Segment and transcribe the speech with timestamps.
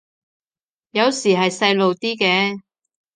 [0.89, 2.59] 有時係細路啲嘅